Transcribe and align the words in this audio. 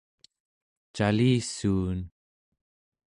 calissuun 0.95 1.99